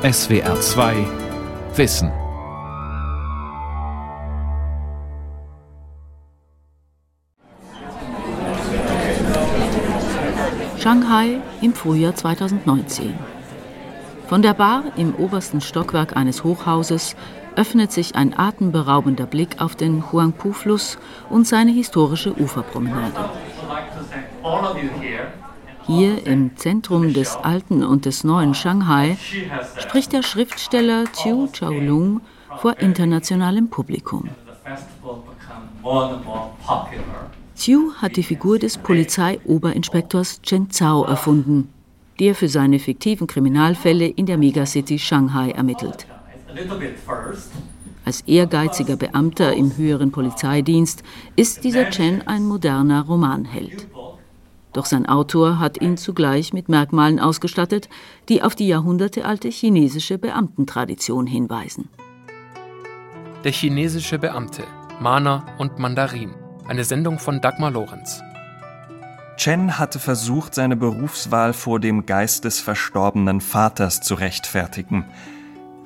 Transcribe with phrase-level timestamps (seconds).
[0.00, 1.06] SWR 2
[1.74, 2.12] Wissen.
[10.78, 13.12] Shanghai im Frühjahr 2019.
[14.28, 17.16] Von der Bar im obersten Stockwerk eines Hochhauses
[17.56, 20.96] öffnet sich ein atemberaubender Blick auf den Huangpu-Fluss
[21.28, 23.30] und seine historische Uferpromenade.
[25.88, 29.16] Hier im Zentrum des alten und des neuen Shanghai
[29.78, 32.20] spricht der Schriftsteller Chiu Chaolung
[32.58, 34.28] vor internationalem Publikum.
[37.56, 41.72] Chiu hat die Figur des Polizeioberinspektors Chen Zhao erfunden,
[42.20, 46.06] der für seine fiktiven Kriminalfälle in der Megacity Shanghai ermittelt.
[48.04, 51.02] Als ehrgeiziger Beamter im höheren Polizeidienst
[51.34, 53.86] ist dieser Chen ein moderner Romanheld.
[54.72, 57.88] Doch sein Autor hat ihn zugleich mit Merkmalen ausgestattet,
[58.28, 61.88] die auf die jahrhundertealte chinesische Beamtentradition hinweisen.
[63.44, 64.64] Der chinesische Beamte,
[65.00, 66.34] Mana und Mandarin.
[66.66, 68.22] Eine Sendung von Dagmar Lorenz.
[69.38, 75.04] Chen hatte versucht, seine Berufswahl vor dem Geist des verstorbenen Vaters zu rechtfertigen.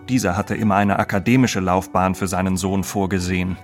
[0.09, 3.59] Dieser hatte immer eine akademische Laufbahn für seinen Sohn vorgesehen.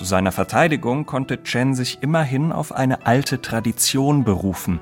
[0.00, 4.80] Zu seiner Verteidigung konnte Chen sich immerhin auf eine alte Tradition berufen,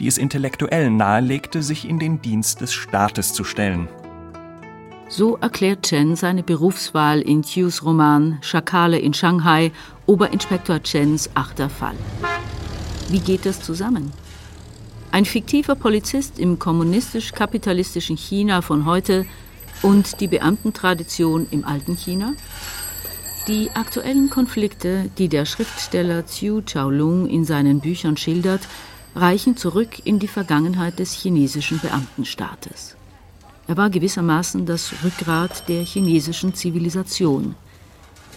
[0.00, 3.86] die es intellektuell nahelegte, sich in den Dienst des Staates zu stellen.
[5.08, 9.70] So erklärt Chen seine Berufswahl in Chius Roman Schakale in Shanghai,
[10.06, 11.94] Oberinspektor Chens achter Fall.
[13.08, 14.12] Wie geht das zusammen?
[15.12, 19.26] Ein fiktiver Polizist im kommunistisch-kapitalistischen China von heute
[19.82, 22.32] und die Beamtentradition im alten China?
[23.50, 28.60] Die aktuellen Konflikte, die der Schriftsteller Xiu Chaolung in seinen Büchern schildert,
[29.16, 32.94] reichen zurück in die Vergangenheit des chinesischen Beamtenstaates.
[33.66, 37.56] Er war gewissermaßen das Rückgrat der chinesischen Zivilisation.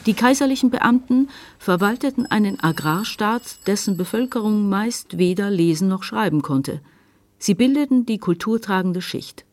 [0.08, 6.82] Die kaiserlichen Beamten verwalteten einen Agrarstaat, dessen Bevölkerung meist weder lesen noch schreiben konnte.
[7.37, 9.45] Sie bildeten die kulturtragende Schicht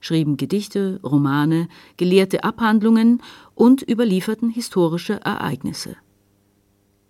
[0.00, 3.22] schrieben Gedichte, Romane, gelehrte Abhandlungen
[3.54, 5.96] und überlieferten historische Ereignisse.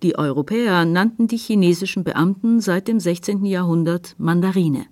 [0.02, 3.44] Die Europäer nannten die chinesischen Beamten seit dem 16.
[3.44, 4.86] Jahrhundert Mandarine.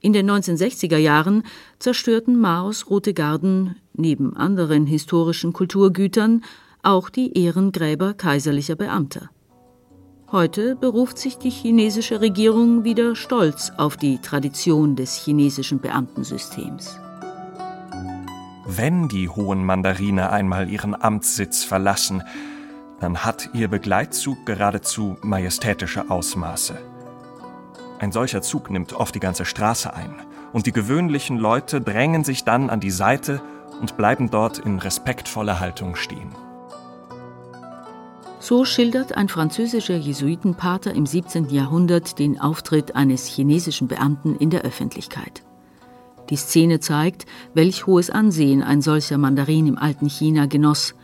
[0.00, 1.44] In den 1960er Jahren
[1.78, 6.42] zerstörten Maos Rote Garden neben anderen historischen Kulturgütern
[6.82, 9.30] auch die Ehrengräber kaiserlicher Beamter.
[10.32, 16.98] Heute beruft sich die chinesische Regierung wieder stolz auf die Tradition des chinesischen Beamtensystems.
[18.64, 22.22] Wenn die hohen Mandarine einmal ihren Amtssitz verlassen,
[22.98, 26.78] dann hat ihr Begleitzug geradezu majestätische Ausmaße.
[27.98, 30.14] Ein solcher Zug nimmt oft die ganze Straße ein,
[30.54, 33.42] und die gewöhnlichen Leute drängen sich dann an die Seite
[33.82, 36.30] und bleiben dort in respektvoller Haltung stehen.
[38.42, 41.50] So schildert ein französischer Jesuitenpater im 17.
[41.50, 45.44] Jahrhundert den Auftritt eines chinesischen Beamten in der Öffentlichkeit.
[46.28, 50.96] Die Szene zeigt, welch hohes Ansehen ein solcher Mandarin im alten China genoss,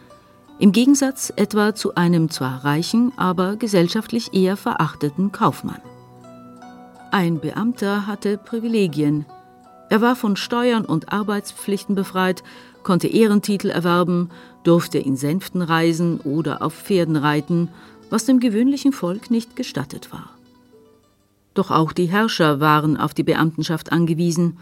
[0.59, 5.81] im Gegensatz etwa zu einem zwar reichen, aber gesellschaftlich eher verachteten Kaufmann.
[7.12, 9.27] Ein Beamter hatte Privilegien.
[9.91, 12.43] Er war von Steuern und Arbeitspflichten befreit
[12.83, 14.31] konnte Ehrentitel erwerben,
[14.65, 17.69] durfte in Sänften reisen oder auf Pferden reiten,
[18.11, 20.31] was dem gewöhnlichen Volk nicht gestattet war.
[21.55, 24.59] Doch auch die Herrscher waren auf die Beamtenschaft angewiesen.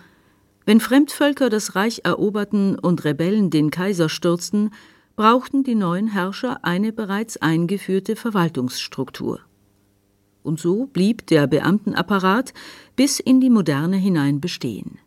[0.64, 4.70] Wenn Fremdvölker das Reich eroberten und Rebellen den Kaiser stürzten,
[5.14, 9.40] brauchten die neuen Herrscher eine bereits eingeführte Verwaltungsstruktur.
[10.42, 12.54] Und so blieb der Beamtenapparat
[12.94, 14.98] bis in die Moderne hinein bestehen.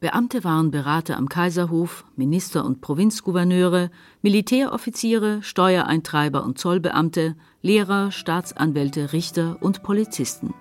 [0.00, 3.90] Beamte waren Berater am Kaiserhof, Minister und Provinzgouverneure,
[4.22, 10.54] Militäroffiziere, Steuereintreiber und Zollbeamte, Lehrer, Staatsanwälte, Richter und Polizisten.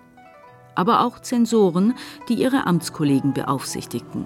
[0.73, 1.93] Aber auch Zensoren,
[2.29, 4.25] die ihre Amtskollegen beaufsichtigten.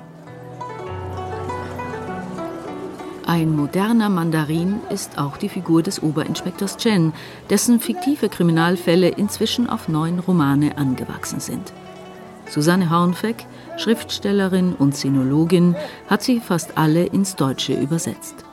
[3.25, 7.11] Ein moderner Mandarin ist auch die Figur des Oberinspektors Chen,
[7.49, 11.73] dessen fiktive Kriminalfälle inzwischen auf neun Romane angewachsen sind.
[12.51, 13.45] Susanne Hornfeck,
[13.77, 15.75] Schriftstellerin und Sinologin,
[16.09, 18.43] hat sie fast alle ins Deutsche übersetzt.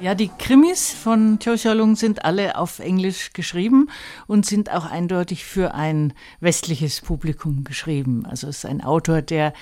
[0.00, 3.90] Ja, die Krimis von Xiaolong sind alle auf Englisch geschrieben
[4.26, 8.26] und sind auch eindeutig für ein westliches Publikum geschrieben.
[8.26, 9.52] Also es ist ein Autor, der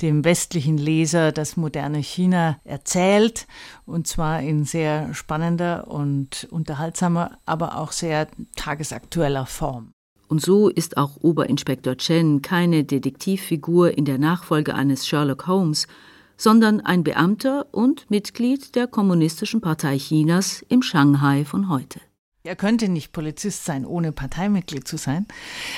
[0.00, 3.46] dem westlichen Leser das moderne China erzählt
[3.84, 9.93] und zwar in sehr spannender und unterhaltsamer, aber auch sehr tagesaktueller Form.
[10.28, 15.86] Und so ist auch Oberinspektor Chen keine Detektivfigur in der Nachfolge eines Sherlock Holmes,
[16.36, 22.00] sondern ein Beamter und Mitglied der Kommunistischen Partei Chinas im Shanghai von heute.
[22.46, 25.26] Er könnte nicht Polizist sein, ohne Parteimitglied zu sein,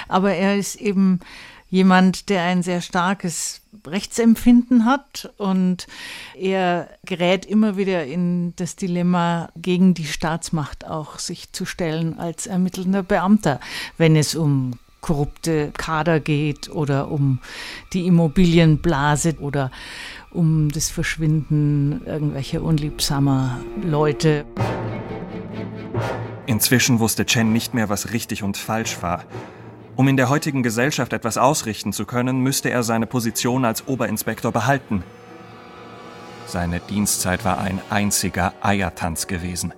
[0.09, 1.21] aber er ist eben
[1.69, 5.87] jemand, der ein sehr starkes Rechtsempfinden hat und
[6.35, 12.47] er gerät immer wieder in das Dilemma, gegen die Staatsmacht auch sich zu stellen als
[12.47, 13.61] ermittelnder Beamter,
[13.97, 17.39] wenn es um korrupte Kader geht oder um
[17.93, 19.71] die Immobilienblase oder
[20.33, 24.45] um das Verschwinden irgendwelcher unliebsamer Leute.
[26.47, 29.25] Inzwischen wusste Chen nicht mehr, was richtig und falsch war.
[29.97, 34.53] Um in der heutigen Gesellschaft etwas ausrichten zu können, müsste er seine Position als Oberinspektor
[34.53, 35.03] behalten.
[36.47, 39.73] Seine Dienstzeit war ein einziger Eiertanz gewesen.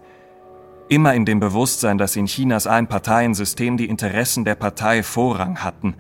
[0.89, 5.95] Immer in dem Bewusstsein, dass in Chinas Einparteiensystem die Interessen der Partei Vorrang hatten.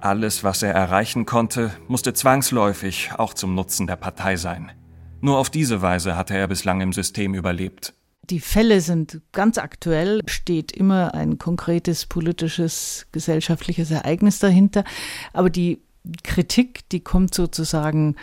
[0.00, 4.72] Alles, was er erreichen konnte, musste zwangsläufig auch zum Nutzen der Partei sein.
[5.20, 7.94] Nur auf diese Weise hatte er bislang im System überlebt.
[8.30, 14.84] Die Fälle sind ganz aktuell, steht immer ein konkretes politisches, gesellschaftliches Ereignis dahinter.
[15.32, 15.80] Aber die
[16.22, 18.16] Kritik, die kommt sozusagen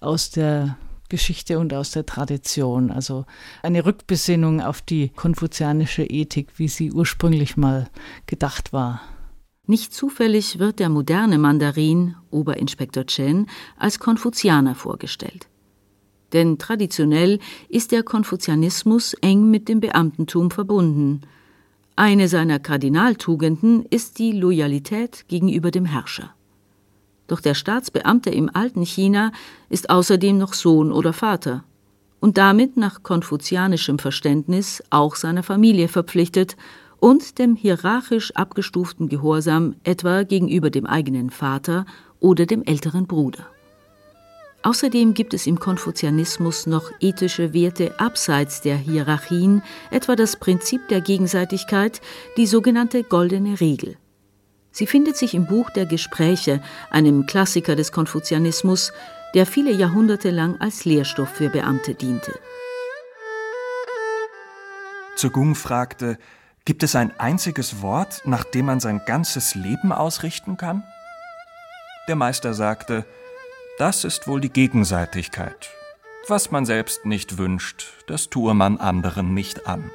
[0.00, 0.76] aus der
[1.10, 2.90] Geschichte und aus der Tradition.
[2.90, 3.26] Also
[3.62, 7.90] eine Rückbesinnung auf die konfuzianische Ethik, wie sie ursprünglich mal
[8.26, 9.02] gedacht war.
[9.66, 13.46] Nicht zufällig wird der moderne Mandarin, Oberinspektor Chen,
[13.76, 15.48] als Konfuzianer vorgestellt.
[16.32, 17.38] Denn traditionell
[17.68, 21.22] ist der Konfuzianismus eng mit dem Beamtentum verbunden.
[21.96, 26.34] Eine seiner Kardinaltugenden ist die Loyalität gegenüber dem Herrscher.
[27.26, 29.32] Doch der Staatsbeamte im alten China
[29.68, 31.64] ist außerdem noch Sohn oder Vater
[32.20, 36.56] und damit nach konfuzianischem Verständnis auch seiner Familie verpflichtet
[36.98, 41.86] und dem hierarchisch abgestuften Gehorsam etwa gegenüber dem eigenen Vater
[42.20, 43.46] oder dem älteren Bruder.
[44.62, 51.00] Außerdem gibt es im Konfuzianismus noch ethische Werte abseits der Hierarchien, etwa das Prinzip der
[51.00, 52.02] Gegenseitigkeit,
[52.36, 53.96] die sogenannte goldene Regel.
[54.70, 58.92] Sie findet sich im Buch der Gespräche, einem Klassiker des Konfuzianismus,
[59.34, 62.38] der viele Jahrhunderte lang als Lehrstoff für Beamte diente.
[65.16, 66.18] Zugung fragte,
[66.66, 70.82] gibt es ein einziges Wort, nach dem man sein ganzes Leben ausrichten kann?
[72.08, 73.06] Der Meister sagte,
[73.80, 75.70] das ist wohl die Gegenseitigkeit.
[76.28, 79.90] Was man selbst nicht wünscht, das tue man anderen nicht an.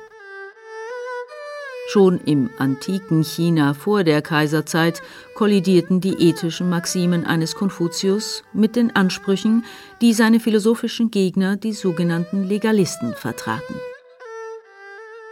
[1.89, 5.03] Schon im antiken China vor der Kaiserzeit
[5.35, 9.63] kollidierten die ethischen Maximen eines Konfuzius mit den Ansprüchen,
[10.01, 13.75] die seine philosophischen Gegner, die sogenannten Legalisten, vertraten.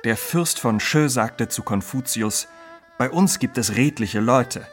[0.04, 2.48] Der Fürst von Shö sagte zu Konfuzius:
[3.00, 4.68] Bei uns gibt es redliche Leute.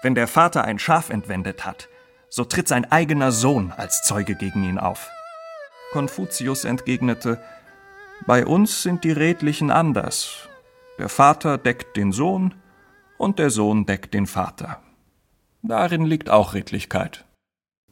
[0.00, 1.90] Wenn der Vater ein Schaf entwendet hat,
[2.30, 5.10] so tritt sein eigener Sohn als Zeuge gegen ihn auf.
[5.92, 7.40] Konfuzius entgegnete,
[8.26, 10.48] bei uns sind die Redlichen anders.
[10.98, 12.54] Der Vater deckt den Sohn
[13.16, 14.82] und der Sohn deckt den Vater.
[15.62, 17.24] Darin liegt auch Redlichkeit.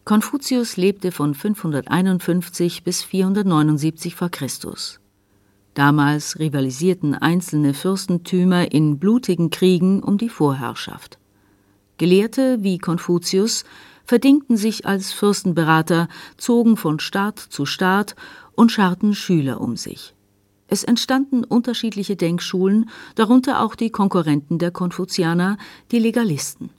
[0.04, 4.28] Konfuzius lebte von 551 bis 479 v.
[4.28, 4.46] Chr.
[5.74, 11.18] Damals rivalisierten einzelne Fürstentümer in blutigen Kriegen um die Vorherrschaft.
[11.98, 13.64] Gelehrte wie Konfuzius
[14.06, 18.16] verdingten sich als Fürstenberater, zogen von Staat zu Staat
[18.54, 20.14] und scharten Schüler um sich.
[20.68, 25.58] Es entstanden unterschiedliche Denkschulen, darunter auch die Konkurrenten der Konfuzianer,
[25.92, 26.70] die Legalisten.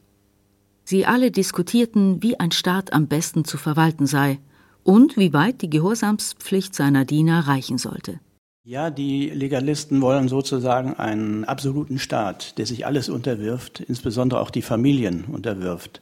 [0.83, 4.39] Sie alle diskutierten, wie ein Staat am besten zu verwalten sei
[4.83, 8.19] und wie weit die Gehorsamspflicht seiner Diener reichen sollte.
[8.63, 14.61] Ja, die Legalisten wollen sozusagen einen absoluten Staat, der sich alles unterwirft, insbesondere auch die
[14.61, 16.01] Familien unterwirft.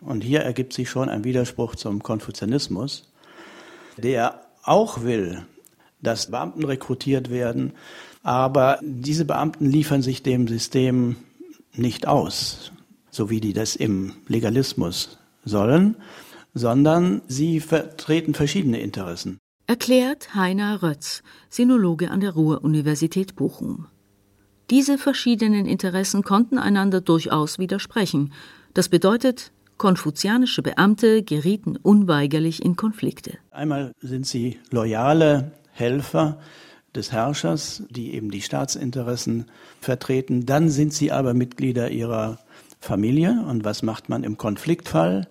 [0.00, 3.10] Und hier ergibt sich schon ein Widerspruch zum Konfuzianismus,
[3.96, 5.42] der auch will,
[6.02, 7.72] dass Beamten rekrutiert werden,
[8.22, 11.16] aber diese Beamten liefern sich dem System
[11.74, 12.72] nicht aus,
[13.10, 15.96] so wie die das im Legalismus sollen,
[16.54, 19.38] sondern sie vertreten verschiedene Interessen.
[19.66, 23.86] Erklärt Heiner Rötz, Sinologe an der Ruhr-Universität Bochum.
[24.68, 28.32] Diese verschiedenen Interessen konnten einander durchaus widersprechen.
[28.74, 33.38] Das bedeutet, Konfuzianische Beamte gerieten unweigerlich in Konflikte.
[33.50, 36.38] Einmal sind sie loyale Helfer
[36.94, 39.46] des Herrschers, die eben die Staatsinteressen
[39.80, 40.44] vertreten.
[40.44, 42.40] Dann sind sie aber Mitglieder ihrer
[42.78, 43.42] Familie.
[43.48, 45.28] Und was macht man im Konfliktfall?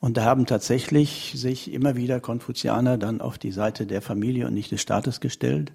[0.00, 4.54] Und da haben tatsächlich sich immer wieder Konfuzianer dann auf die Seite der Familie und
[4.54, 5.70] nicht des Staates gestellt.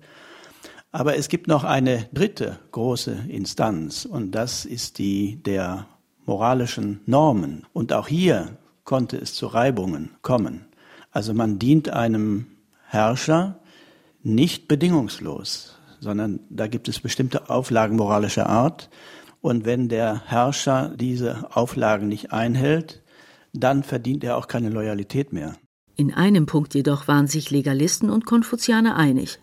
[0.91, 5.85] Aber es gibt noch eine dritte große Instanz und das ist die der
[6.27, 7.65] moralischen Normen.
[7.73, 10.65] Und auch hier konnte es zu Reibungen kommen.
[11.11, 12.45] Also man dient einem
[12.85, 13.59] Herrscher
[14.21, 18.89] nicht bedingungslos, sondern da gibt es bestimmte Auflagen moralischer Art.
[19.41, 23.01] Und wenn der Herrscher diese Auflagen nicht einhält,
[23.53, 25.55] dann verdient er auch keine Loyalität mehr.
[25.95, 29.39] In einem Punkt jedoch waren sich Legalisten und Konfuzianer einig.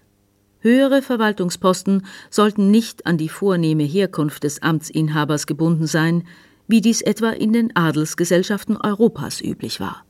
[0.61, 6.25] Höhere Verwaltungsposten sollten nicht an die vornehme Herkunft des Amtsinhabers gebunden sein,
[6.67, 10.05] wie dies etwa in den Adelsgesellschaften Europas üblich war.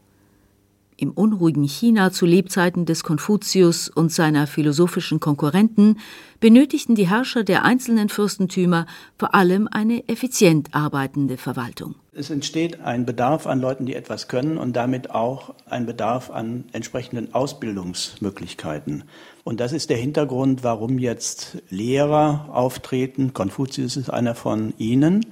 [0.96, 5.98] Im unruhigen China zu Lebzeiten des Konfuzius und seiner philosophischen Konkurrenten
[6.38, 8.86] benötigten die Herrscher der einzelnen Fürstentümer
[9.18, 11.96] vor allem eine effizient arbeitende Verwaltung.
[12.12, 16.66] Es entsteht ein Bedarf an Leuten, die etwas können und damit auch ein Bedarf an
[16.72, 19.02] entsprechenden Ausbildungsmöglichkeiten.
[19.42, 23.32] Und das ist der Hintergrund, warum jetzt Lehrer auftreten.
[23.34, 25.26] Konfuzius ist einer von ihnen,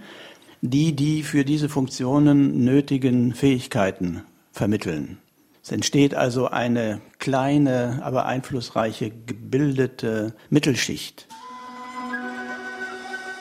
[0.63, 5.19] die die für diese Funktionen nötigen Fähigkeiten vermitteln.
[5.63, 11.27] Es entsteht also eine kleine, aber einflussreiche, gebildete Mittelschicht.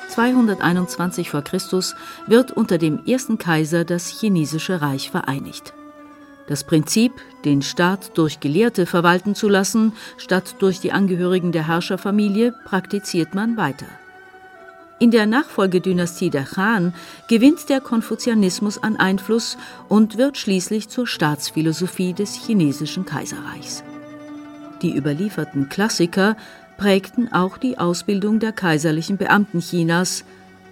[0.10, 1.96] 221 vor Christus
[2.28, 5.74] wird unter dem ersten Kaiser das chinesische Reich vereinigt.
[6.48, 7.14] Das Prinzip,
[7.46, 13.58] den Staat durch Gelehrte verwalten zu lassen, statt durch die Angehörigen der Herrscherfamilie, praktiziert man
[13.58, 13.86] weiter.
[15.02, 16.94] In der Nachfolgedynastie der Khan
[17.28, 19.58] gewinnt der Konfuzianismus an Einfluss
[19.90, 23.84] und wird schließlich zur Staatsphilosophie des chinesischen Kaiserreichs.
[24.84, 26.38] Die überlieferten Klassiker
[26.78, 30.24] prägten auch die Ausbildung der kaiserlichen Beamten Chinas,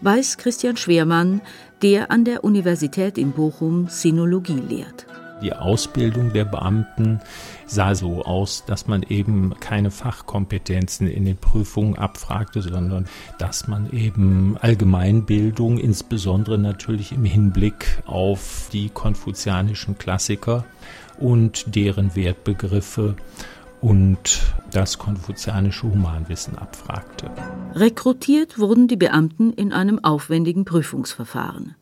[0.01, 1.41] weiß Christian Schwermann,
[1.81, 5.07] der an der Universität in Bochum Sinologie lehrt.
[5.41, 7.21] Die Ausbildung der Beamten
[7.65, 13.05] sah so aus, dass man eben keine Fachkompetenzen in den Prüfungen abfragte, sondern
[13.37, 20.65] dass man eben Allgemeinbildung, insbesondere natürlich im Hinblick auf die konfuzianischen Klassiker
[21.17, 23.15] und deren Wertbegriffe
[23.81, 24.41] und
[24.71, 27.29] das konfuzianische Humanwissen abfragte.
[27.75, 31.75] Rekrutiert wurden die Beamten in einem aufwendigen Prüfungsverfahren.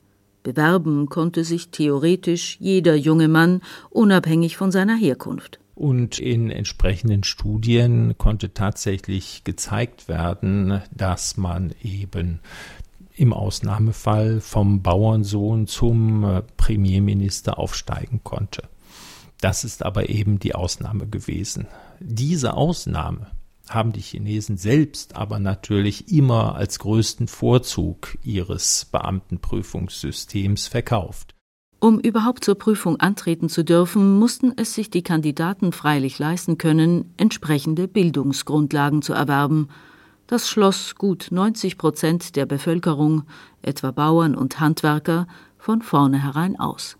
[0.47, 5.59] Bewerben konnte sich theoretisch jeder junge Mann, unabhängig von seiner Herkunft.
[5.75, 12.39] Und in entsprechenden Studien konnte tatsächlich gezeigt werden, dass man eben
[13.13, 18.63] im Ausnahmefall vom Bauernsohn zum äh, Premierminister aufsteigen konnte.
[19.41, 21.67] Das ist aber eben die Ausnahme gewesen.
[21.99, 23.27] Diese Ausnahme
[23.69, 31.35] haben die Chinesen selbst aber natürlich immer als größten Vorzug ihres Beamtenprüfungssystems verkauft.
[31.79, 37.13] Um überhaupt zur Prüfung antreten zu dürfen, mussten es sich die Kandidaten freilich leisten können,
[37.17, 39.67] entsprechende Bildungsgrundlagen zu erwerben.
[40.25, 43.23] Das schloss gut 90 Prozent der Bevölkerung,
[43.61, 46.97] etwa Bauern und Handwerker, von vornherein aus.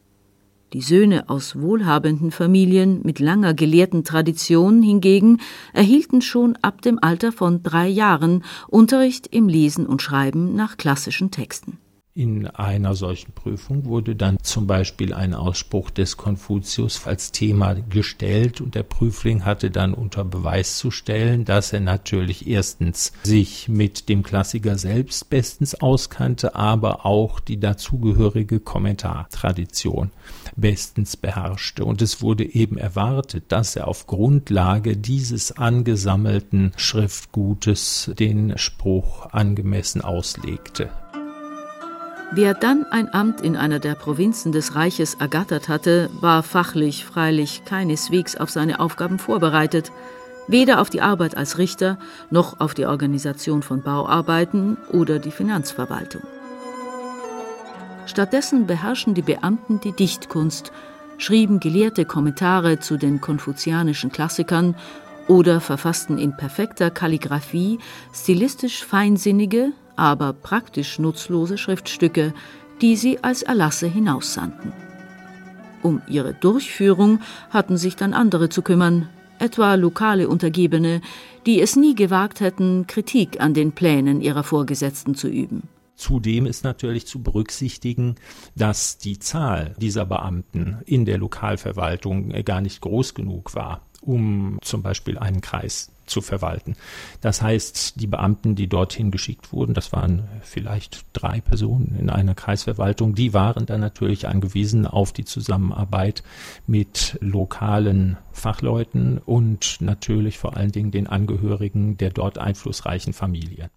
[0.74, 5.40] Die Söhne aus wohlhabenden Familien mit langer gelehrten Tradition hingegen
[5.72, 11.32] erhielten schon ab dem Alter von drei Jahren Unterricht im Lesen und Schreiben nach klassischen
[11.32, 11.78] Texten.
[12.18, 18.60] In einer solchen Prüfung wurde dann zum Beispiel ein Ausspruch des Konfuzius als Thema gestellt
[18.60, 24.10] und der Prüfling hatte dann unter Beweis zu stellen, dass er natürlich erstens sich mit
[24.10, 30.10] dem Klassiker selbst bestens auskannte, aber auch die dazugehörige Kommentartradition
[30.56, 31.86] bestens beherrschte.
[31.86, 40.02] Und es wurde eben erwartet, dass er auf Grundlage dieses angesammelten Schriftgutes den Spruch angemessen
[40.02, 40.90] auslegte.
[42.32, 47.64] Wer dann ein Amt in einer der Provinzen des Reiches ergattert hatte, war fachlich freilich
[47.64, 49.94] keineswegs auf seine Aufgaben vorbereitet,
[50.48, 51.98] weder auf die Arbeit als Richter
[52.30, 56.22] noch auf die Organisation von Bauarbeiten oder die Finanzverwaltung.
[58.08, 60.74] Stattdessen beherrschen die Beamten die Dichtkunst,
[61.18, 64.76] schrieben gelehrte Kommentare zu den konfuzianischen Klassikern
[65.30, 67.80] oder verfassten in perfekter Kalligraphie
[68.14, 72.34] stilistisch feinsinnige, aber praktisch nutzlose Schriftstücke,
[72.82, 74.72] die sie als Erlasse hinaussandten.
[75.84, 81.01] Um ihre Durchführung hatten sich dann andere zu kümmern, etwa lokale Untergebene,
[81.46, 85.63] die es nie gewagt hätten, Kritik an den Plänen ihrer Vorgesetzten zu üben.
[85.96, 88.16] Zudem ist natürlich zu berücksichtigen,
[88.56, 94.84] dass die Zahl dieser Beamten in der Lokalverwaltung gar nicht groß genug war, um zum
[94.84, 96.76] Beispiel einen Kreis zu verwalten.
[97.22, 102.36] Das heißt, die Beamten, die dorthin geschickt wurden, das waren vielleicht drei Personen in einer
[102.36, 106.24] Kreisverwaltung, die waren dann natürlich angewiesen auf die Zusammenarbeit
[106.66, 113.70] mit lokalen Fachleuten und natürlich vor allen Dingen den Angehörigen der dort einflussreichen Familien.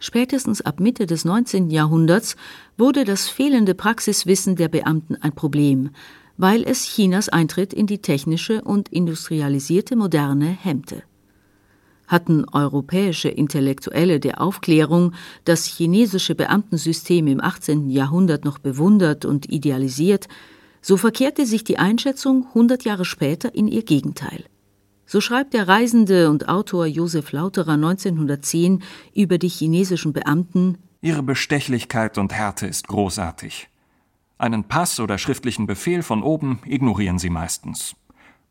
[0.00, 1.68] Spätestens ab Mitte des 19.
[1.68, 2.36] Jahrhunderts
[2.78, 5.90] wurde das fehlende Praxiswissen der Beamten ein Problem,
[6.38, 11.02] weil es Chinas Eintritt in die technische und industrialisierte Moderne hemmte.
[12.10, 15.12] Hatten europäische Intellektuelle der Aufklärung
[15.44, 17.88] das chinesische Beamtensystem im 18.
[17.88, 20.26] Jahrhundert noch bewundert und idealisiert,
[20.82, 24.44] so verkehrte sich die Einschätzung 100 Jahre später in ihr Gegenteil.
[25.06, 28.82] So schreibt der Reisende und Autor Josef Lauterer 1910
[29.14, 33.68] über die chinesischen Beamten Ihre Bestechlichkeit und Härte ist großartig.
[34.36, 37.94] Einen Pass oder schriftlichen Befehl von oben ignorieren sie meistens.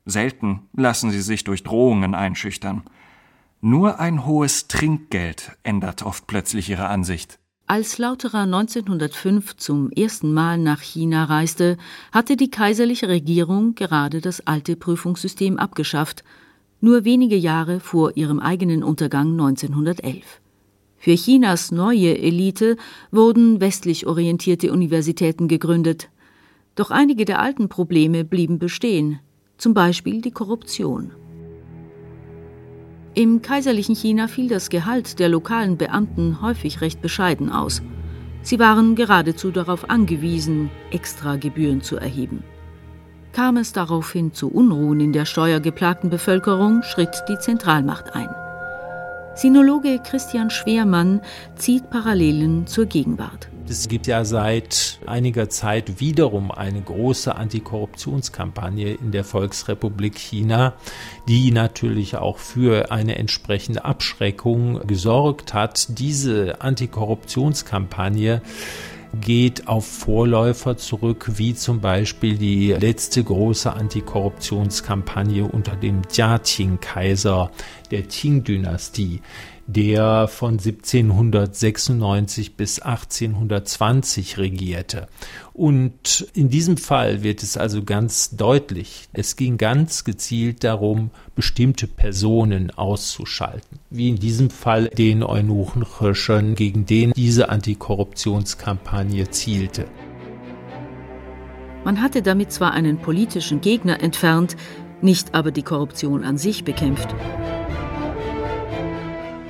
[0.06, 2.84] Selten lassen sie sich durch Drohungen einschüchtern.
[3.62, 7.40] Nur ein hohes Trinkgeld ändert oft plötzlich ihre Ansicht.
[7.68, 11.78] Als Lauterer 1905 zum ersten Mal nach China reiste,
[12.14, 16.24] hatte die kaiserliche Regierung gerade das alte Prüfungssystem abgeschafft,
[16.80, 20.40] nur wenige Jahre vor ihrem eigenen Untergang 1911.
[20.98, 22.78] Für Chinas neue Elite
[23.12, 26.10] wurden westlich orientierte Universitäten gegründet.
[26.76, 29.20] Doch einige der alten Probleme blieben bestehen,
[29.58, 31.12] zum Beispiel die Korruption.
[33.20, 37.82] Im kaiserlichen China fiel das Gehalt der lokalen Beamten häufig recht bescheiden aus.
[38.44, 42.46] Sie waren geradezu darauf angewiesen, Extragebühren zu erheben.
[43.34, 48.30] Kam es daraufhin zu Unruhen in der steuergeplagten Bevölkerung, schritt die Zentralmacht ein.
[49.36, 51.20] Sinologe Christian Schwermann
[51.56, 53.49] zieht Parallelen zur Gegenwart.
[53.70, 60.74] Es gibt ja seit einiger Zeit wiederum eine große Antikorruptionskampagne in der Volksrepublik China,
[61.28, 66.00] die natürlich auch für eine entsprechende Abschreckung gesorgt hat.
[66.00, 68.42] Diese Antikorruptionskampagne
[69.22, 77.52] geht auf Vorläufer zurück, wie zum Beispiel die letzte große Antikorruptionskampagne unter dem Jiaqing-Kaiser
[77.92, 79.22] der Qing-Dynastie
[79.70, 85.08] der von 1796 bis 1820 regierte.
[85.54, 91.86] Und in diesem Fall wird es also ganz deutlich, es ging ganz gezielt darum, bestimmte
[91.86, 93.78] Personen auszuschalten.
[93.92, 99.86] Wie in diesem Fall den Eunuchenhirschern, gegen den diese Antikorruptionskampagne zielte.
[101.86, 104.58] Man hatte damit zwar einen politischen Gegner entfernt,
[105.02, 107.14] nicht aber die Korruption an sich bekämpft.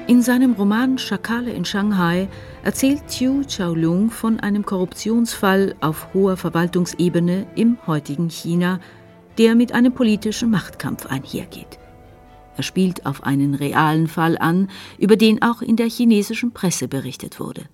[0.09, 2.29] In seinem Roman Schakale in Shanghai
[2.63, 8.79] erzählt Qiu Chaolung von einem Korruptionsfall auf hoher Verwaltungsebene im heutigen China,
[9.37, 11.77] der mit einem politischen Machtkampf einhergeht.
[12.57, 17.39] Er spielt auf einen realen Fall an, über den auch in der chinesischen Presse berichtet
[17.39, 17.65] wurde.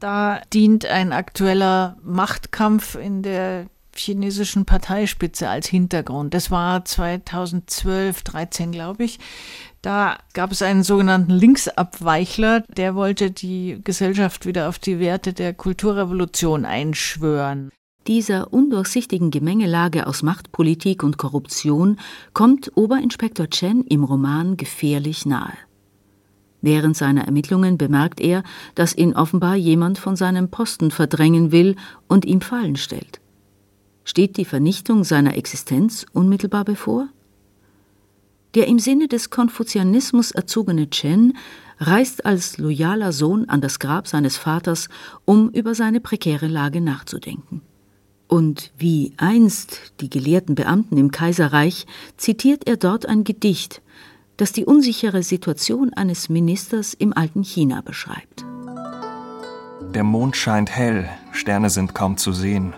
[0.00, 6.32] Da dient ein aktueller Machtkampf in der chinesischen Parteispitze als Hintergrund.
[6.32, 9.18] Das war 2012, 13, glaube ich.
[9.82, 15.54] Da gab es einen sogenannten Linksabweichler, der wollte die Gesellschaft wieder auf die Werte der
[15.54, 17.70] Kulturrevolution einschwören.
[18.06, 21.98] Dieser undurchsichtigen Gemengelage aus Machtpolitik und Korruption
[22.32, 25.52] kommt Oberinspektor Chen im Roman gefährlich nahe.
[26.60, 28.44] Während seiner Ermittlungen bemerkt er,
[28.76, 31.74] dass ihn offenbar jemand von seinem Posten verdrängen will
[32.06, 33.20] und ihm Fallen stellt.
[34.04, 37.08] Steht die Vernichtung seiner Existenz unmittelbar bevor?
[38.54, 41.36] Der im Sinne des Konfuzianismus erzogene Chen
[41.78, 44.88] reist als loyaler Sohn an das Grab seines Vaters,
[45.24, 47.62] um über seine prekäre Lage nachzudenken.
[48.28, 51.86] Und wie einst die gelehrten Beamten im Kaiserreich
[52.16, 53.82] zitiert er dort ein Gedicht,
[54.36, 58.44] das die unsichere Situation eines Ministers im alten China beschreibt.
[59.94, 62.74] Der Mond scheint hell, Sterne sind kaum zu sehen.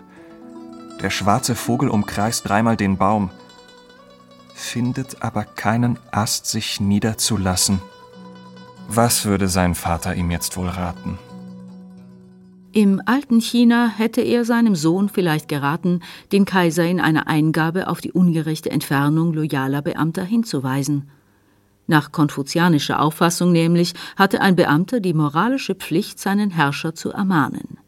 [1.01, 3.31] Der schwarze Vogel umkreist dreimal den Baum
[4.55, 7.83] findet aber keinen Ast, sich niederzulassen.
[8.89, 11.19] Was würde sein Vater ihm jetzt wohl raten?
[12.73, 16.01] Im alten China hätte er seinem Sohn vielleicht geraten,
[16.33, 21.09] den Kaiser in einer Eingabe auf die ungerechte Entfernung loyaler Beamter hinzuweisen.
[21.87, 27.79] Nach konfuzianischer Auffassung nämlich hatte ein Beamter die moralische Pflicht, seinen Herrscher zu ermahnen.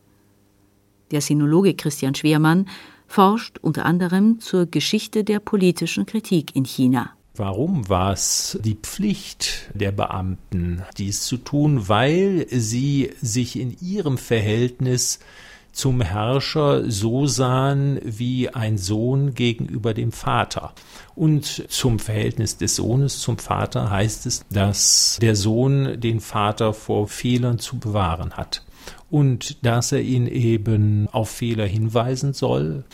[1.10, 2.66] Der Sinologe Christian Schwermann
[3.06, 7.10] forscht unter anderem zur Geschichte der politischen Kritik in China.
[7.34, 11.88] Warum war es die Pflicht der Beamten, dies zu tun?
[11.88, 15.18] Weil sie sich in ihrem Verhältnis
[15.70, 20.72] zum Herrscher so sahen wie ein Sohn gegenüber dem Vater.
[21.14, 27.06] Und zum Verhältnis des Sohnes zum Vater heißt es, dass der Sohn den Vater vor
[27.06, 28.65] Fehlern zu bewahren hat
[29.10, 32.84] und dass er ihn eben auf Fehler hinweisen soll.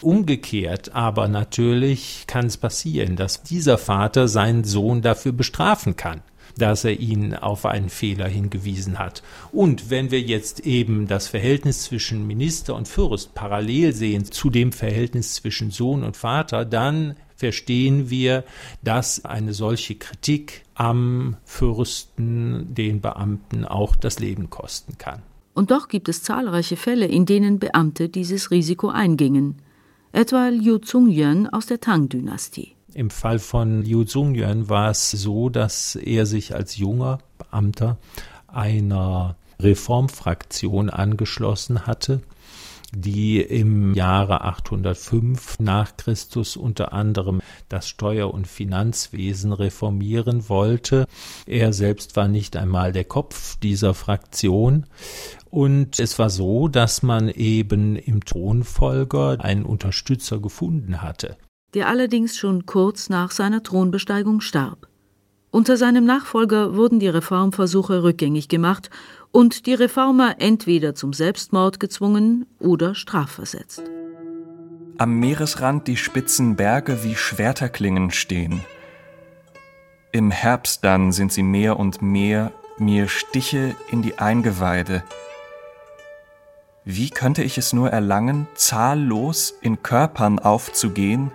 [0.00, 6.22] Umgekehrt aber natürlich kann es passieren, dass dieser Vater seinen Sohn dafür bestrafen kann.
[6.58, 9.22] dass er ihn auf einen Fehler hingewiesen hat.
[9.52, 14.72] Und wenn wir jetzt eben das Verhältnis zwischen Minister und Fürst parallel sehen zu dem
[14.72, 18.44] Verhältnis zwischen Sohn und Vater, dann verstehen wir,
[18.82, 25.22] dass eine solche Kritik am Fürsten den Beamten auch das Leben kosten kann.
[25.54, 29.56] Und doch gibt es zahlreiche Fälle, in denen Beamte dieses Risiko eingingen.
[30.12, 32.76] Etwa Liu Zhongyuan aus der Tang-Dynastie.
[32.94, 37.98] Im Fall von Liu Zhongyuan war es so, dass er sich als junger Beamter
[38.46, 42.20] einer Reformfraktion angeschlossen hatte,
[42.94, 51.06] die im Jahre 805 nach Christus unter anderem das Steuer- und Finanzwesen reformieren wollte.
[51.46, 54.86] Er selbst war nicht einmal der Kopf dieser Fraktion
[55.50, 61.36] und es war so, dass man eben im Thronfolger einen Unterstützer gefunden hatte.
[61.74, 64.88] Der allerdings schon kurz nach seiner Thronbesteigung starb.
[65.50, 68.88] Unter seinem Nachfolger wurden die Reformversuche rückgängig gemacht
[69.32, 73.82] und die Reformer entweder zum Selbstmord gezwungen oder strafversetzt.
[74.98, 78.60] Am Meeresrand die spitzen Berge wie Schwerterklingen stehen.
[80.12, 85.02] Im Herbst dann sind sie mehr und mehr mir Stiche in die Eingeweide.
[86.84, 91.30] Wie könnte ich es nur erlangen, zahllos in Körpern aufzugehen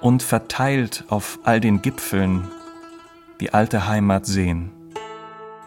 [0.00, 2.50] und verteilt auf all den Gipfeln
[3.40, 4.73] die alte Heimat sehen?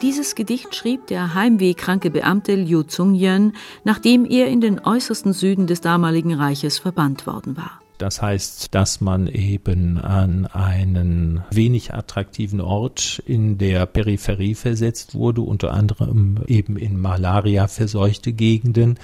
[0.03, 5.81] Dieses Gedicht schrieb der heimwehkranke Beamte Liu Zhongyuan, nachdem er in den äußersten Süden des
[5.81, 7.81] damaligen Reiches verbannt worden war.
[7.97, 15.41] Das heißt, dass man eben an einen wenig attraktiven Ort in der Peripherie versetzt wurde,
[15.41, 18.99] unter anderem eben in Malaria verseuchte Gegenden,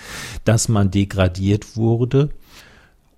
[0.46, 2.30] dass man degradiert wurde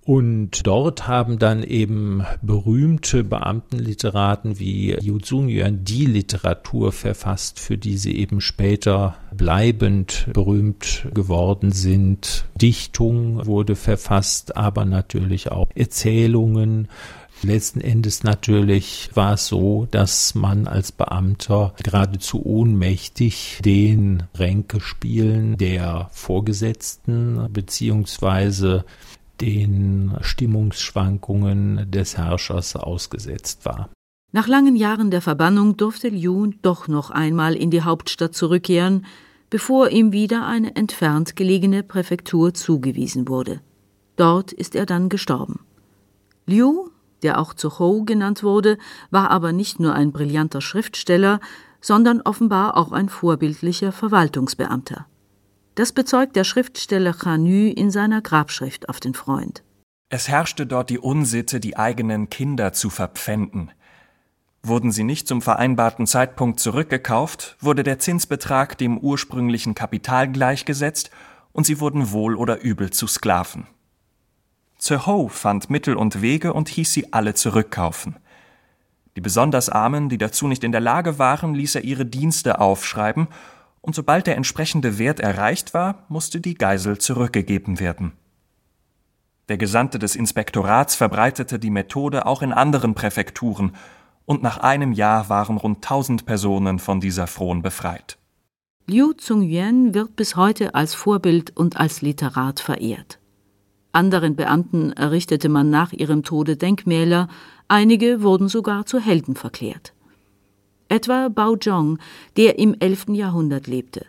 [0.06, 7.98] und dort haben dann eben berühmte Beamtenliteraten wie Yu Zhongyuan die Literatur verfasst, für die
[7.98, 12.44] sie eben später bleibend berühmt geworden sind.
[12.54, 16.86] Dichtung wurde verfasst, aber natürlich auch Erzählungen,
[17.42, 26.08] Letzten Endes natürlich war es so, dass man als Beamter geradezu ohnmächtig den Ränkespielen der
[26.12, 28.86] Vorgesetzten beziehungsweise
[29.40, 33.90] den Stimmungsschwankungen des Herrschers ausgesetzt war.
[34.32, 39.06] Nach langen Jahren der Verbannung durfte Liu doch noch einmal in die Hauptstadt zurückkehren,
[39.50, 43.60] bevor ihm wieder eine entfernt gelegene Präfektur zugewiesen wurde.
[44.16, 45.60] Dort ist er dann gestorben.
[46.46, 46.88] Liu,
[47.22, 48.78] der auch Zuhou genannt wurde,
[49.10, 51.40] war aber nicht nur ein brillanter Schriftsteller,
[51.80, 55.06] sondern offenbar auch ein vorbildlicher Verwaltungsbeamter.
[55.76, 59.62] Das bezeugt der Schriftsteller Chanü in seiner Grabschrift auf den Freund.
[60.08, 63.70] Es herrschte dort die Unsitte, die eigenen Kinder zu verpfänden.
[64.62, 71.10] Wurden sie nicht zum vereinbarten Zeitpunkt zurückgekauft, wurde der Zinsbetrag dem ursprünglichen Kapital gleichgesetzt
[71.52, 73.66] und sie wurden wohl oder übel zu Sklaven.
[74.78, 78.16] Zerho fand Mittel und Wege und hieß sie alle zurückkaufen.
[79.14, 83.28] Die besonders Armen, die dazu nicht in der Lage waren, ließ er ihre Dienste aufschreiben
[83.80, 88.12] und sobald der entsprechende Wert erreicht war, musste die Geisel zurückgegeben werden.
[89.48, 93.72] Der Gesandte des Inspektorats verbreitete die Methode auch in anderen Präfekturen,
[94.24, 98.18] und nach einem Jahr waren rund tausend Personen von dieser Fron befreit.
[98.88, 103.20] Liu Zhongyuan wird bis heute als Vorbild und als Literat verehrt.
[103.92, 107.28] Anderen Beamten errichtete man nach ihrem Tode Denkmäler,
[107.68, 109.95] einige wurden sogar zu Helden verklärt
[110.88, 111.98] etwa Bao Zhong,
[112.36, 113.06] der im 11.
[113.10, 114.06] Jahrhundert lebte.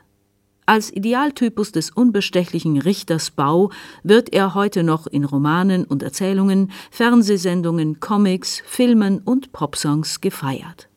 [0.69, 3.71] Als Idealtypus des unbestechlichen Richters Bao
[4.03, 10.89] wird er heute noch in Romanen und Erzählungen, Fernsehsendungen, Comics, Filmen und Popsongs gefeiert.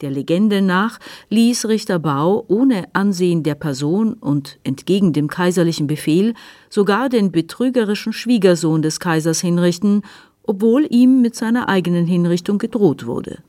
[0.00, 0.98] Der Legende nach
[1.28, 6.32] ließ Richter Bao ohne Ansehen der Person und entgegen dem kaiserlichen Befehl
[6.70, 10.00] sogar den betrügerischen Schwiegersohn des Kaisers hinrichten,
[10.42, 13.42] obwohl ihm mit seiner eigenen Hinrichtung gedroht wurde.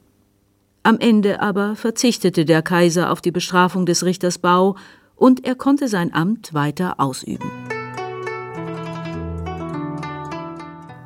[0.84, 4.76] Am Ende aber verzichtete der Kaiser auf die Bestrafung des Richters Bau
[5.16, 7.52] und er konnte sein Amt weiter ausüben.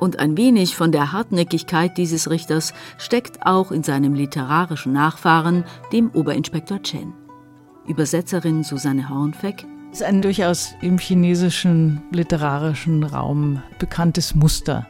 [0.00, 6.10] Und ein wenig von der Hartnäckigkeit dieses Richters steckt auch in seinem literarischen Nachfahren, dem
[6.14, 7.12] Oberinspektor Chen.
[7.86, 14.86] Übersetzerin Susanne Hornfeck ist ein durchaus im chinesischen literarischen Raum bekanntes Muster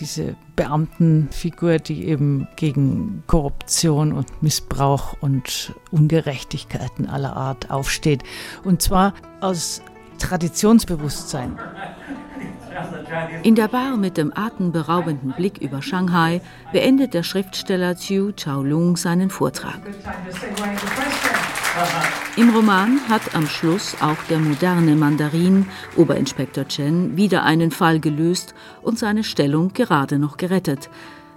[0.00, 8.22] diese Beamtenfigur, die eben gegen Korruption und Missbrauch und Ungerechtigkeiten aller Art aufsteht.
[8.64, 9.82] Und zwar aus
[10.18, 11.58] Traditionsbewusstsein.
[13.42, 16.40] In der Bar mit dem atemberaubenden Blick über Shanghai
[16.72, 19.80] beendet der Schriftsteller Chiu Chaolung seinen Vortrag.
[22.36, 25.66] Im Roman hat am Schluss auch der moderne Mandarin,
[25.96, 30.90] Oberinspektor Chen, wieder einen Fall gelöst und seine Stellung gerade noch gerettet.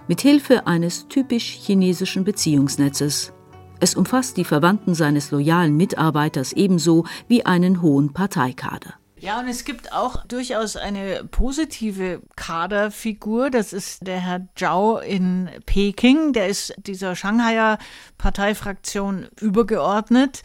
[0.08, 3.32] Mit Hilfe eines typisch chinesischen Beziehungsnetzes.
[3.80, 8.94] Es umfasst die Verwandten seines loyalen Mitarbeiters ebenso wie einen hohen Parteikader.
[9.24, 13.48] Ja, und es gibt auch durchaus eine positive Kaderfigur.
[13.48, 16.34] Das ist der Herr Zhao in Peking.
[16.34, 17.78] Der ist dieser Shanghaier
[18.18, 20.42] Parteifraktion übergeordnet.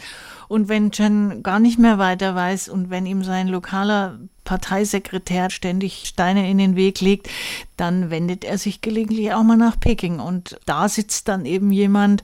[0.47, 6.05] Und wenn Chen gar nicht mehr weiter weiß und wenn ihm sein lokaler Parteisekretär ständig
[6.05, 7.27] Steine in den Weg legt,
[7.75, 10.21] dann wendet er sich gelegentlich auch mal nach Peking.
[10.21, 12.23] Und da sitzt dann eben jemand,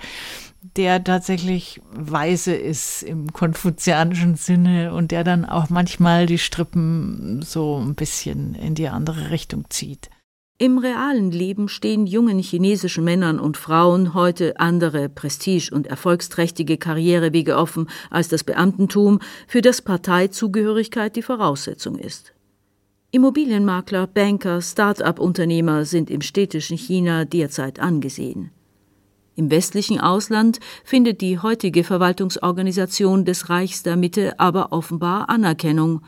[0.73, 7.77] der tatsächlich weise ist im konfuzianischen Sinne und der dann auch manchmal die Strippen so
[7.77, 10.09] ein bisschen in die andere Richtung zieht.
[10.57, 17.57] Im realen Leben stehen jungen chinesischen Männern und Frauen heute andere prestige- und erfolgsträchtige Karrierewege
[17.57, 22.33] offen als das Beamtentum, für das Parteizugehörigkeit die Voraussetzung ist.
[23.11, 28.51] Immobilienmakler, Banker, Start-up-Unternehmer sind im städtischen China derzeit angesehen.
[29.35, 36.01] Im westlichen Ausland findet die heutige Verwaltungsorganisation des Reichs der Mitte aber offenbar Anerkennung.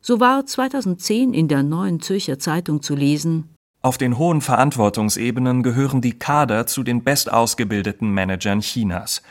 [0.00, 3.48] So war 2010 in der Neuen Zürcher Zeitung zu lesen
[3.82, 9.22] Auf den hohen Verantwortungsebenen gehören die Kader zu den bestausgebildeten Managern Chinas.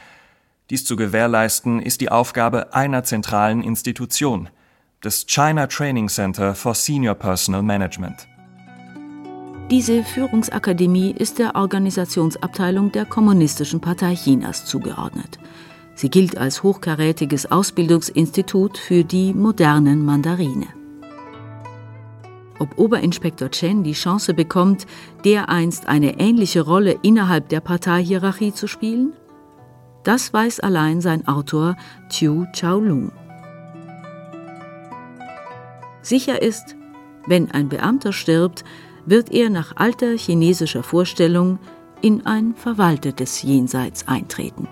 [0.70, 4.50] Dies zu gewährleisten ist die Aufgabe einer zentralen Institution,
[5.04, 8.28] des China Training Center for Senior Personal Management.
[9.72, 15.40] Diese Führungsakademie ist der Organisationsabteilung der Kommunistischen Partei Chinas zugeordnet.
[15.96, 20.68] Sie gilt als hochkarätiges Ausbildungsinstitut für die modernen Mandarine.
[22.60, 24.86] Ob Oberinspektor Chen die Chance bekommt,
[25.24, 29.14] dereinst eine ähnliche Rolle innerhalb der Parteihierarchie zu spielen?
[30.04, 31.78] Das weiß allein sein Autor
[32.10, 33.14] Chiu Chaolung.
[36.02, 36.76] Sicher ist,
[37.26, 38.66] wenn ein Beamter stirbt,
[39.06, 41.60] wird er nach alter chinesischer Vorstellung
[42.02, 44.68] in ein verwaltetes Jenseits eintreten.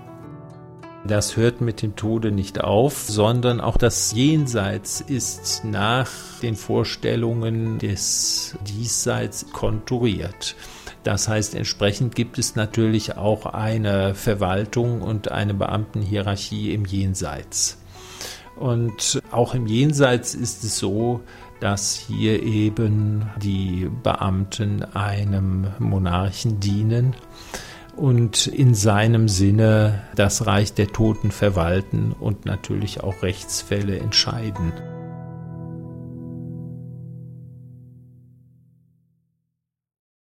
[1.06, 6.10] Das hört mit dem Tode nicht auf, sondern auch das Jenseits ist nach
[6.42, 10.56] den Vorstellungen des Diesseits konturiert.
[11.04, 17.78] Das heißt, entsprechend gibt es natürlich auch eine Verwaltung und eine Beamtenhierarchie im Jenseits.
[18.58, 21.22] Und auch im Jenseits ist es so,
[21.60, 27.16] dass hier eben die Beamten einem Monarchen dienen
[27.96, 34.72] und in seinem Sinne das Reich der Toten verwalten und natürlich auch Rechtsfälle entscheiden.